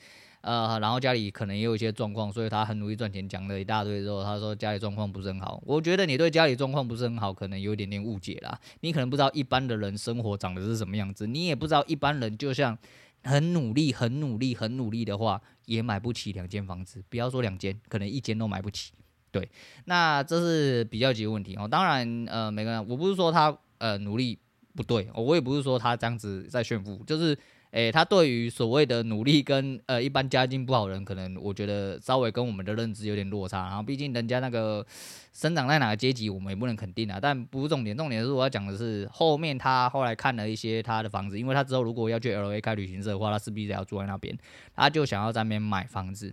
[0.45, 3.27] 呃，然后家里可能也有一些状况，所以他很努力赚钱。
[3.27, 5.59] 讲了一大堆之后，他说家里状况不是很好。
[5.65, 8.61] 我觉得你对家里状况不是很好，可能有一点点误解啦。
[8.81, 12.77] 你可能不知道一般的人生活长得是什么样子，你也不知道一般人就像
[13.23, 17.03] 很努力、很努力、很努力的话，也买不起两间房子。
[17.09, 18.93] 不要说两间，可能一间都买不起。
[19.31, 19.49] 对，
[19.87, 21.67] 那这是比较级的问题哦。
[21.67, 24.39] 当然，呃，每个人我不是说他呃努力
[24.75, 27.35] 不对，我也不是说他这样子在炫富，就是。
[27.75, 33.65] 诶、他对于所谓的努力跟呃一般家境不好的人，可能我觉得稍微跟我们的认知有点落差。
[33.65, 34.87] 然后毕竟人家那个
[35.33, 37.19] 生长在哪个阶级，我们也不能肯定啊。
[37.21, 44.39] 但不是重点，重点是我要讲的是后面他后来看了一些他的房子，因为他之后如果要去 LA 开旅行社的话，他势必得要住在那边，
[44.77, 46.33] 他就想要在那边买房子。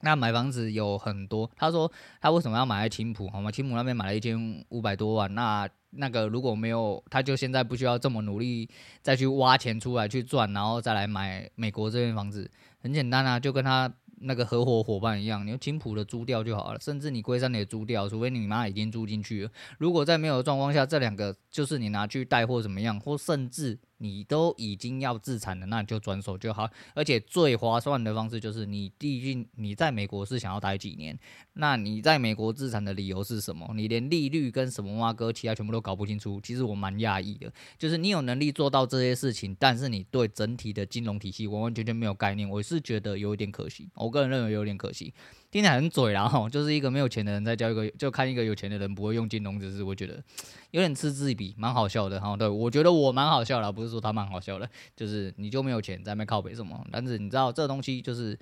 [0.00, 3.28] 那买房子有很多，他说他为什么要买在青浦？
[3.28, 3.50] 好吗？
[3.50, 5.68] 青浦那边买了一间五百多万，那。
[5.92, 8.68] 那个如果没有，他就现在不需要这么努力
[9.00, 13.92] 再去挖钱出来去赚，然后再来买美国这边房子，很简单啊，就跟他。
[14.24, 19.50] 那个合伙伙伴一样，你用青浦的租掉就好了，甚至你龟山的也租掉，除非你妈已经住进去了。
[19.78, 26.68] 如果在没有状况下，这两个就是你拿去带货怎么样，或甚至你都已经要自产了，那你就转手就好。
[26.94, 31.16] 而且最划算的方式就是，你毕竟你在美国是想要待几年，
[31.54, 33.70] 那你在美国自产的理由是什么？
[33.74, 37.52] 你连利率跟什么挖哥其他全部都搞不清楚，其实我蛮讶异的。
[37.78, 43.88] 就是你有能力做到这些事情，但是你对整体的金融体系完完全全没有概念，我是觉得有点可惜。
[43.94, 45.14] 我个人认为有点可惜，
[45.52, 50.14] 听起来很嘴啦哈，就是一个没有钱的人在教一个，就看一个有钱的人不会用金融知识，我觉得
[50.70, 52.34] 有点嗤之以鼻，蛮好笑的哈。
[52.34, 58.36] 对，我觉得我蛮好笑的，不是说他蛮好笑的，就是你就没有钱在那靠北什么，但是你知道这东西就是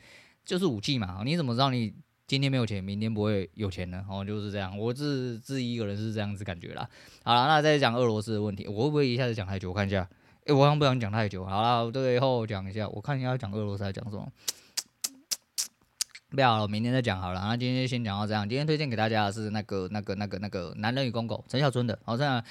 [0.45, 1.93] 就是武器嘛，你怎么知道你
[2.29, 4.05] 今天没有钱，明天不会有钱呢？
[4.09, 6.89] 哦，就是这样，我自自己一个人是这样子感觉啦。
[7.25, 9.71] 好了，那再讲俄罗斯的问题，我会不会一下子讲太久？
[9.71, 10.09] 我看一下，
[10.45, 11.45] 诶、我好像不想讲太久。
[11.45, 14.31] 好了，最后讲一下，我看一下要讲俄罗斯还讲什么。
[16.31, 17.41] 不要了，明天再讲好了。
[17.41, 18.49] 那今天就先讲到这样。
[18.49, 21.99] 今天推荐给大家的是那个、那个、那个、那个《男人与公狗》，陈小春的。
[22.05, 22.43] 好像，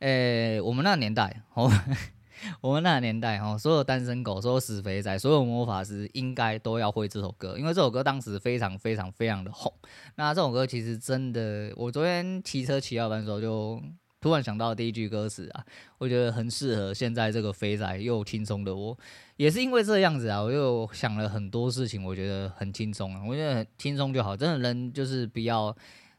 [0.00, 1.70] 诶，我们那个年代，哦，
[2.60, 9.72] 我们那个年代，哦，所有单身狗、所有死肥仔、所有魔法师，应该都要会这首歌，因为这首歌当时非常、非常、非常的红。
[10.16, 13.80] 那这首歌其实真的，我昨天骑车骑到半的时候就。
[14.20, 15.64] 突然想到第一句歌词啊，
[15.98, 18.98] 我觉得很适合现在这个肥仔又轻松的我，
[19.36, 25.74] 也是因为这样子啊，我又想了很多事情，我觉得很轻松啊，我觉得很轻松就好，真的人就是不要，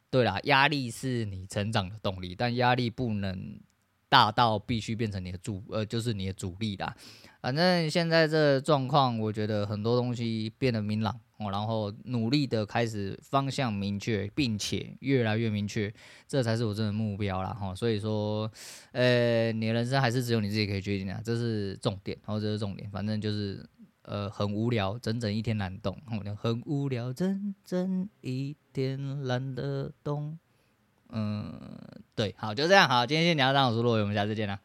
[0.09, 3.59] 对啦，压力是你成长的动力，但压力不能
[4.07, 6.95] 大到必须变成你的主，呃，就是你的主力啦。
[7.41, 15.91] 反正现在这状况，我觉得很多东西变得明朗哦，然后努力的开始方向明确，并且越来越明确，
[16.27, 17.73] 这才是我真的目标啦哈。
[17.73, 18.51] 所以说，
[18.91, 22.91] 呃，你的人生还是只有你自己可以决定的，这是重点，然后这是重点。
[22.91, 23.65] 反正就是，
[24.01, 25.97] 呃，很无聊，整整一天懒动，
[26.37, 30.37] 很无聊，整整一天懒得动。
[31.11, 31.57] 嗯，
[32.15, 34.59] 对，好，就这样，好，今天先聊到这，我是洛伟，我们下次见啦。